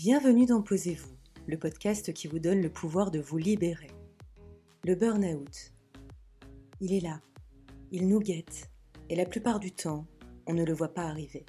Bienvenue 0.00 0.46
dans 0.46 0.62
Posez-vous, 0.62 1.16
le 1.48 1.58
podcast 1.58 2.12
qui 2.12 2.28
vous 2.28 2.38
donne 2.38 2.62
le 2.62 2.70
pouvoir 2.70 3.10
de 3.10 3.18
vous 3.18 3.36
libérer. 3.36 3.90
Le 4.84 4.94
burn-out. 4.94 5.72
Il 6.80 6.92
est 6.92 7.00
là, 7.00 7.20
il 7.90 8.06
nous 8.06 8.20
guette, 8.20 8.70
et 9.08 9.16
la 9.16 9.26
plupart 9.26 9.58
du 9.58 9.72
temps, 9.72 10.06
on 10.46 10.54
ne 10.54 10.64
le 10.64 10.72
voit 10.72 10.94
pas 10.94 11.02
arriver. 11.02 11.44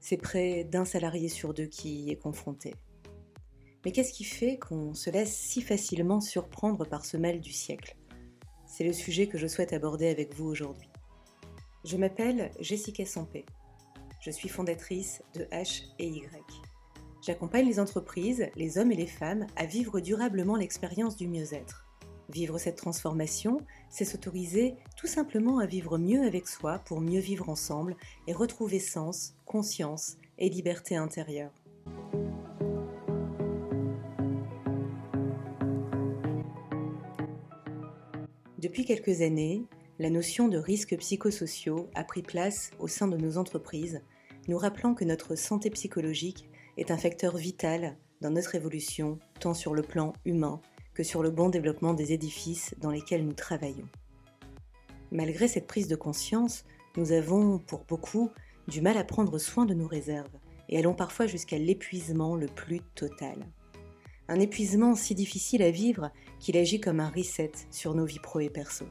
C'est 0.00 0.16
près 0.16 0.64
d'un 0.64 0.86
salarié 0.86 1.28
sur 1.28 1.52
deux 1.52 1.66
qui 1.66 2.04
y 2.04 2.10
est 2.10 2.16
confronté. 2.16 2.74
Mais 3.84 3.92
qu'est-ce 3.92 4.14
qui 4.14 4.24
fait 4.24 4.56
qu'on 4.56 4.94
se 4.94 5.10
laisse 5.10 5.36
si 5.36 5.60
facilement 5.60 6.22
surprendre 6.22 6.86
par 6.88 7.04
ce 7.04 7.18
mal 7.18 7.42
du 7.42 7.52
siècle? 7.52 7.94
C'est 8.64 8.84
le 8.84 8.94
sujet 8.94 9.26
que 9.26 9.36
je 9.36 9.46
souhaite 9.46 9.74
aborder 9.74 10.08
avec 10.08 10.32
vous 10.32 10.46
aujourd'hui. 10.46 10.88
Je 11.84 11.98
m'appelle 11.98 12.52
Jessica 12.58 13.04
Sampé. 13.04 13.44
Je 14.22 14.30
suis 14.30 14.48
fondatrice 14.48 15.22
de 15.34 15.44
H 15.52 15.82
et 15.98 16.08
Y. 16.08 16.26
J'accompagne 17.22 17.66
les 17.66 17.80
entreprises, 17.80 18.48
les 18.56 18.78
hommes 18.78 18.92
et 18.92 18.96
les 18.96 19.06
femmes 19.06 19.46
à 19.56 19.66
vivre 19.66 20.00
durablement 20.00 20.56
l'expérience 20.56 21.16
du 21.16 21.28
mieux-être. 21.28 21.86
Vivre 22.28 22.58
cette 22.58 22.76
transformation, 22.76 23.60
c'est 23.88 24.04
s'autoriser 24.04 24.74
tout 24.96 25.06
simplement 25.06 25.58
à 25.58 25.66
vivre 25.66 25.96
mieux 25.96 26.22
avec 26.22 26.48
soi 26.48 26.80
pour 26.80 27.00
mieux 27.00 27.20
vivre 27.20 27.48
ensemble 27.48 27.96
et 28.26 28.32
retrouver 28.32 28.80
sens, 28.80 29.34
conscience 29.44 30.16
et 30.38 30.48
liberté 30.48 30.96
intérieure. 30.96 31.52
Depuis 38.58 38.84
quelques 38.84 39.20
années, 39.20 39.62
la 39.98 40.10
notion 40.10 40.48
de 40.48 40.58
risques 40.58 40.96
psychosociaux 40.98 41.88
a 41.94 42.04
pris 42.04 42.22
place 42.22 42.70
au 42.80 42.88
sein 42.88 43.06
de 43.06 43.16
nos 43.16 43.38
entreprises, 43.38 44.02
nous 44.48 44.58
rappelant 44.58 44.94
que 44.94 45.04
notre 45.04 45.36
santé 45.36 45.70
psychologique 45.70 46.48
est 46.76 46.90
un 46.90 46.96
facteur 46.96 47.36
vital 47.36 47.96
dans 48.20 48.30
notre 48.30 48.54
évolution, 48.54 49.18
tant 49.40 49.54
sur 49.54 49.74
le 49.74 49.82
plan 49.82 50.12
humain 50.24 50.60
que 50.94 51.02
sur 51.02 51.22
le 51.22 51.30
bon 51.30 51.50
développement 51.50 51.94
des 51.94 52.12
édifices 52.12 52.74
dans 52.78 52.90
lesquels 52.90 53.24
nous 53.24 53.34
travaillons. 53.34 53.88
Malgré 55.10 55.46
cette 55.46 55.66
prise 55.66 55.88
de 55.88 55.96
conscience, 55.96 56.64
nous 56.96 57.12
avons, 57.12 57.58
pour 57.58 57.84
beaucoup, 57.84 58.30
du 58.68 58.80
mal 58.80 58.96
à 58.96 59.04
prendre 59.04 59.38
soin 59.38 59.66
de 59.66 59.74
nos 59.74 59.86
réserves 59.86 60.38
et 60.68 60.78
allons 60.78 60.94
parfois 60.94 61.26
jusqu'à 61.26 61.58
l'épuisement 61.58 62.34
le 62.34 62.46
plus 62.46 62.80
total. 62.94 63.46
Un 64.28 64.40
épuisement 64.40 64.94
si 64.94 65.14
difficile 65.14 65.62
à 65.62 65.70
vivre 65.70 66.10
qu'il 66.40 66.56
agit 66.56 66.80
comme 66.80 66.98
un 66.98 67.10
reset 67.10 67.52
sur 67.70 67.94
nos 67.94 68.04
vies 68.04 68.18
pro 68.18 68.40
et 68.40 68.50
perso. 68.50 68.86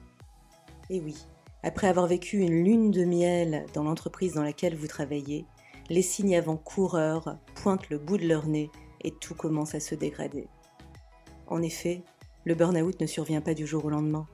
Et 0.90 1.02
oui, 1.02 1.18
après 1.64 1.88
avoir 1.88 2.08
vécu 2.08 2.38
une 2.38 2.64
lune 2.64 2.92
de 2.92 3.04
miel 3.04 3.66
dans 3.74 3.84
l'entreprise 3.84 4.34
dans 4.34 4.44
laquelle 4.44 4.76
vous 4.76 4.88
travaillez, 4.88 5.46
les 5.90 6.02
signes 6.02 6.36
avant-coureurs 6.36 7.38
pointent 7.54 7.90
le 7.90 7.98
bout 7.98 8.18
de 8.18 8.28
leur 8.28 8.48
nez 8.48 8.72
et 9.02 9.12
tout 9.12 9.36
commence 9.36 9.76
à 9.76 9.80
se 9.80 9.96
dégrader. 9.96 10.48
En 11.48 11.62
effet, 11.62 12.02
le 12.44 12.56
burn-out 12.56 13.00
ne 13.00 13.06
survient 13.06 13.42
pas 13.42 13.54
du 13.54 13.68
jour 13.68 13.86
au 13.86 13.90
lendemain. 13.90 14.28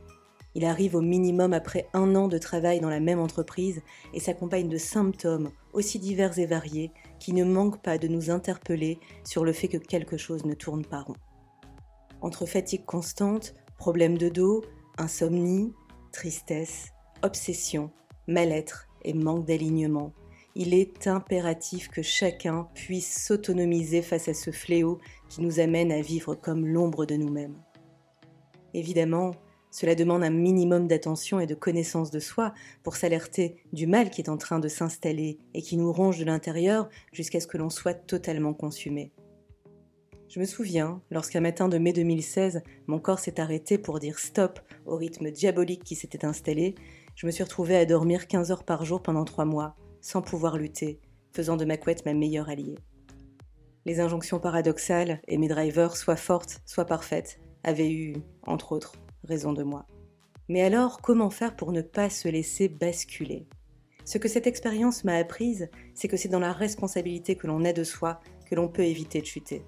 Il 0.54 0.66
arrive 0.66 0.96
au 0.96 1.02
minimum 1.02 1.54
après 1.54 1.88
un 1.94 2.16
an 2.16 2.28
de 2.28 2.38
travail 2.38 2.80
dans 2.80 2.90
la 2.90 3.00
même 3.00 3.20
entreprise 3.20 3.82
et 4.14 4.20
s'accompagne 4.20 4.68
de 4.68 4.78
symptômes 4.78 5.52
aussi 5.74 6.00
divers 6.00 6.38
et 6.40 6.46
variés 6.46 6.92
qui 7.20 7.34
ne 7.34 7.46
manquent 7.46 7.82
pas 7.82 7.98
de 7.98 8.08
nous 8.08 8.30
interpeller 8.30 9.00
sur 9.24 9.46
le 9.46 9.54
fait 9.54 9.70
que 9.70 9.78
quelque 9.78 10.18
chose 10.18 10.46
ne 10.46 10.54
tourne 10.54 10.86
pas 10.86 11.02
rond. 11.02 11.16
Entre 12.22 12.46
fatigue 12.46 12.86
constante, 12.86 13.56
problèmes 13.78 14.18
de 14.18 14.30
dos, 14.30 14.64
insomnie, 14.98 15.74
tristesse, 16.12 16.90
obsession, 17.24 17.92
mal-être 18.28 18.88
et 19.04 19.14
manque 19.14 19.46
d'alignement, 19.46 20.14
il 20.56 20.73
est 20.73 21.07
impératif 21.07 21.89
que 21.89 22.01
chacun 22.01 22.67
puisse 22.73 23.25
s'autonomiser 23.25 24.01
face 24.01 24.28
à 24.28 24.34
ce 24.34 24.51
fléau 24.51 25.00
qui 25.29 25.41
nous 25.41 25.59
amène 25.59 25.91
à 25.91 26.01
vivre 26.01 26.35
comme 26.35 26.67
l'ombre 26.67 27.06
de 27.06 27.16
nous-mêmes. 27.16 27.56
Évidemment, 28.73 29.31
cela 29.69 29.95
demande 29.95 30.23
un 30.23 30.29
minimum 30.29 30.88
d'attention 30.88 31.39
et 31.39 31.47
de 31.47 31.56
connaissance 31.56 32.12
de 32.12 32.19
soi 32.19 32.53
pour 32.84 32.97
s'alerter 32.97 33.56
du 33.72 33.88
mal 33.88 34.09
qui 34.09 34.22
est 34.22 34.29
en 34.29 34.38
train 34.38 34.59
de 34.59 34.67
s'installer 34.67 35.39
et 35.53 35.62
qui 35.62 35.78
nous 35.78 35.94
ronge 35.94 36.19
de 36.19 36.25
l'intérieur 36.25 36.89
jusqu'à 37.13 37.39
ce 37.39 37.47
que 37.47 37.57
l'on 37.57 37.69
soit 37.69 37.94
totalement 37.94 38.53
consumé. 38.53 39.13
Je 40.28 40.39
me 40.39 40.45
souviens, 40.45 41.01
lorsqu'un 41.09 41.41
matin 41.41 41.68
de 41.68 41.78
mai 41.78 41.91
2016, 41.94 42.63
mon 42.88 43.00
corps 43.00 43.19
s'est 43.19 43.39
arrêté 43.39 43.78
pour 43.78 44.00
dire 44.00 44.19
stop 44.19 44.59
au 44.85 44.95
rythme 44.95 45.31
diabolique 45.31 45.83
qui 45.83 45.95
s'était 45.95 46.25
installé, 46.25 46.75
je 47.16 47.25
me 47.25 47.31
suis 47.31 47.44
retrouvée 47.44 47.75
à 47.75 47.85
dormir 47.85 48.28
15 48.28 48.51
heures 48.51 48.63
par 48.63 48.85
jour 48.85 49.01
pendant 49.01 49.25
trois 49.25 49.44
mois, 49.44 49.75
sans 50.01 50.22
pouvoir 50.22 50.57
lutter, 50.57 51.00
faisant 51.34 51.57
de 51.57 51.66
ma 51.66 51.78
couette 51.78 52.06
ma 52.06 52.13
meilleure 52.13 52.50
alliée. 52.50 52.75
Les 53.85 54.00
injonctions 54.00 54.39
paradoxales 54.39 55.22
et 55.28 55.38
mes 55.38 55.47
drivers, 55.47 55.95
soit 55.95 56.16
fortes, 56.16 56.62
soit 56.66 56.85
parfaites, 56.85 57.39
avaient 57.63 57.91
eu, 57.91 58.16
entre 58.45 58.73
autres, 58.73 58.94
raison 59.23 59.53
de 59.53 59.63
moi. 59.63 59.85
Mais 60.50 60.62
alors, 60.62 61.01
comment 61.01 61.29
faire 61.29 61.56
pour 61.56 61.72
ne 61.72 61.81
pas 61.81 62.09
se 62.09 62.28
laisser 62.28 62.67
basculer? 62.67 63.47
Ce 64.06 64.17
que 64.17 64.28
cette 64.28 64.47
expérience 64.47 65.03
m'a 65.03 65.16
apprise, 65.16 65.69
c'est 65.94 66.07
que 66.07 66.18
c'est 66.18 66.28
dans 66.28 66.39
la 66.39 66.53
responsabilité 66.53 67.35
que 67.35 67.47
l'on 67.47 67.63
a 67.63 67.73
de 67.73 67.83
soi 67.83 68.19
que 68.50 68.56
l'on 68.56 68.68
peut 68.68 68.83
éviter 68.83 69.22
de 69.22 69.25
chuter. 69.25 69.63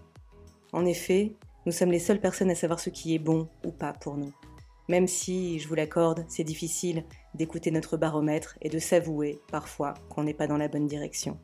En 0.73 0.85
effet, 0.85 1.35
nous 1.65 1.71
sommes 1.71 1.91
les 1.91 1.99
seules 1.99 2.19
personnes 2.19 2.51
à 2.51 2.55
savoir 2.55 2.79
ce 2.79 2.89
qui 2.89 3.15
est 3.15 3.19
bon 3.19 3.47
ou 3.63 3.71
pas 3.71 3.93
pour 3.93 4.17
nous. 4.17 4.33
Même 4.89 5.07
si, 5.07 5.59
je 5.59 5.67
vous 5.67 5.75
l'accorde, 5.75 6.25
c'est 6.27 6.43
difficile 6.43 7.05
d'écouter 7.33 7.71
notre 7.71 7.97
baromètre 7.97 8.57
et 8.61 8.69
de 8.69 8.79
s'avouer, 8.79 9.39
parfois, 9.49 9.93
qu'on 10.09 10.23
n'est 10.23 10.33
pas 10.33 10.47
dans 10.47 10.57
la 10.57 10.67
bonne 10.67 10.87
direction. 10.87 11.37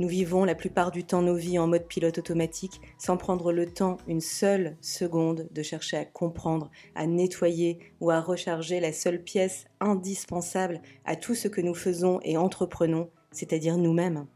Nous 0.00 0.08
vivons 0.08 0.44
la 0.44 0.56
plupart 0.56 0.90
du 0.90 1.04
temps 1.04 1.22
nos 1.22 1.36
vies 1.36 1.58
en 1.58 1.68
mode 1.68 1.86
pilote 1.86 2.18
automatique 2.18 2.80
sans 2.98 3.16
prendre 3.16 3.52
le 3.52 3.66
temps 3.66 3.96
une 4.08 4.20
seule 4.20 4.76
seconde 4.80 5.48
de 5.52 5.62
chercher 5.62 5.96
à 5.96 6.04
comprendre, 6.04 6.70
à 6.96 7.06
nettoyer 7.06 7.78
ou 8.00 8.10
à 8.10 8.20
recharger 8.20 8.80
la 8.80 8.92
seule 8.92 9.22
pièce 9.22 9.66
indispensable 9.78 10.82
à 11.04 11.14
tout 11.14 11.36
ce 11.36 11.46
que 11.46 11.60
nous 11.60 11.74
faisons 11.74 12.18
et 12.24 12.36
entreprenons, 12.36 13.08
c'est-à-dire 13.30 13.78
nous-mêmes. 13.78 14.26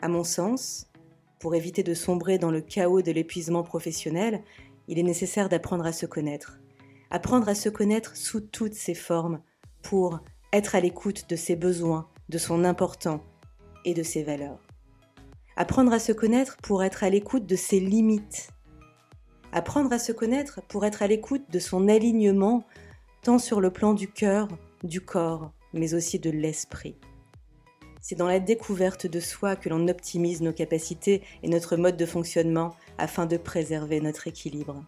À 0.00 0.08
mon 0.08 0.24
sens, 0.24 0.90
pour 1.38 1.54
éviter 1.54 1.82
de 1.82 1.92
sombrer 1.92 2.38
dans 2.38 2.50
le 2.50 2.62
chaos 2.62 3.02
de 3.02 3.12
l'épuisement 3.12 3.62
professionnel, 3.62 4.42
il 4.88 4.98
est 4.98 5.02
nécessaire 5.02 5.50
d'apprendre 5.50 5.84
à 5.84 5.92
se 5.92 6.06
connaître, 6.06 6.60
apprendre 7.14 7.48
à 7.48 7.54
se 7.54 7.68
connaître 7.68 8.16
sous 8.16 8.40
toutes 8.40 8.74
ses 8.74 8.92
formes 8.92 9.40
pour 9.82 10.18
être 10.52 10.74
à 10.74 10.80
l'écoute 10.80 11.30
de 11.30 11.36
ses 11.36 11.54
besoins, 11.54 12.08
de 12.28 12.38
son 12.38 12.64
important 12.64 13.22
et 13.84 13.94
de 13.94 14.02
ses 14.02 14.24
valeurs. 14.24 14.58
Apprendre 15.54 15.92
à 15.92 16.00
se 16.00 16.10
connaître 16.10 16.56
pour 16.56 16.82
être 16.82 17.04
à 17.04 17.10
l'écoute 17.10 17.46
de 17.46 17.54
ses 17.54 17.78
limites. 17.78 18.48
Apprendre 19.52 19.92
à 19.92 20.00
se 20.00 20.10
connaître 20.10 20.60
pour 20.66 20.84
être 20.84 21.04
à 21.04 21.06
l'écoute 21.06 21.48
de 21.52 21.60
son 21.60 21.86
alignement, 21.86 22.64
tant 23.22 23.38
sur 23.38 23.60
le 23.60 23.70
plan 23.70 23.94
du 23.94 24.10
cœur, 24.10 24.48
du 24.82 25.00
corps, 25.00 25.52
mais 25.72 25.94
aussi 25.94 26.18
de 26.18 26.30
l'esprit. 26.30 26.96
C'est 28.00 28.18
dans 28.18 28.26
la 28.26 28.40
découverte 28.40 29.06
de 29.06 29.20
soi 29.20 29.54
que 29.54 29.68
l'on 29.68 29.86
optimise 29.86 30.42
nos 30.42 30.52
capacités 30.52 31.22
et 31.44 31.48
notre 31.48 31.76
mode 31.76 31.96
de 31.96 32.06
fonctionnement 32.06 32.74
afin 32.98 33.26
de 33.26 33.36
préserver 33.36 34.00
notre 34.00 34.26
équilibre. 34.26 34.82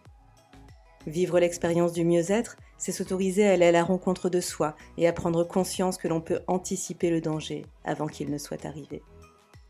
Vivre 1.07 1.39
l'expérience 1.39 1.93
du 1.93 2.03
mieux-être, 2.03 2.57
c'est 2.77 2.91
s'autoriser 2.91 3.47
à 3.47 3.53
aller 3.53 3.67
à 3.67 3.71
la 3.71 3.85
rencontre 3.85 4.29
de 4.29 4.41
soi 4.41 4.75
et 4.97 5.07
à 5.07 5.13
prendre 5.13 5.45
conscience 5.45 5.97
que 5.97 6.09
l'on 6.09 6.19
peut 6.19 6.41
anticiper 6.47 7.09
le 7.09 7.21
danger 7.21 7.65
avant 7.85 8.07
qu'il 8.07 8.29
ne 8.29 8.37
soit 8.37 8.65
arrivé. 8.65 9.01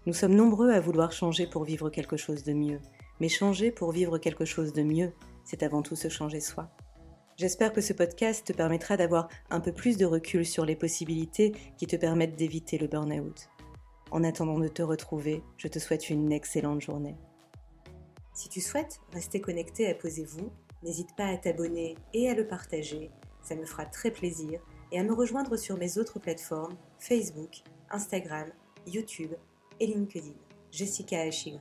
Nous 0.07 0.13
sommes 0.13 0.34
nombreux 0.34 0.72
à 0.72 0.80
vouloir 0.80 1.12
changer 1.12 1.45
pour 1.45 1.63
vivre 1.63 1.92
quelque 1.92 2.18
chose 2.18 2.44
de 2.44 2.54
mieux, 2.54 2.80
mais 3.19 3.30
changer 3.30 3.69
pour 3.69 3.92
vivre 3.92 4.18
quelque 4.18 4.45
chose 4.45 4.74
de 4.74 4.81
mieux, 4.81 5.13
c'est 5.44 5.62
avant 5.62 5.84
tout 5.84 5.95
se 5.95 6.10
changer 6.10 6.39
soi. 6.39 6.72
J'espère 7.36 7.72
que 7.72 7.81
ce 7.81 7.94
podcast 7.94 8.48
te 8.48 8.54
permettra 8.54 8.98
d'avoir 8.98 9.28
un 9.51 9.60
peu 9.60 9.72
plus 9.72 9.95
de 9.95 10.06
recul 10.06 10.44
sur 10.44 10.66
les 10.66 10.75
possibilités 10.75 11.54
qui 11.78 11.86
te 11.86 11.95
permettent 11.95 12.36
d'éviter 12.36 12.80
le 12.80 12.88
burn-out. 12.88 13.48
En 14.10 14.24
attendant 14.24 14.57
de 14.57 14.68
te 14.68 14.81
retrouver, 14.81 15.44
je 15.57 15.68
te 15.68 15.78
souhaite 15.78 16.10
une 16.10 16.31
excellente 16.31 16.81
journée. 16.81 17.16
Si 18.34 18.50
tu 18.50 18.60
souhaites 18.60 19.01
rester 19.13 19.39
connecté 19.39 19.88
à 19.88 19.94
Posez-vous, 19.94 20.51
N'hésite 20.83 21.15
pas 21.15 21.27
à 21.27 21.38
t'abonner 21.38 21.95
et 22.13 22.29
à 22.29 22.35
le 22.35 22.47
partager, 22.47 23.12
ça 23.41 23.56
me 23.56 23.65
fera 23.65 23.85
très 23.85 24.12
plaisir, 24.12 24.62
et 24.91 25.00
à 25.00 25.03
me 25.03 25.13
rejoindre 25.13 25.57
sur 25.57 25.77
mes 25.77 25.97
autres 25.97 26.19
plateformes 26.19 26.77
Facebook, 27.00 27.63
Instagram, 27.89 28.50
YouTube 28.85 29.33
et 29.79 29.88
LinkedIn. 29.88 30.33
Jessica 30.71 31.25
HY. 31.25 31.59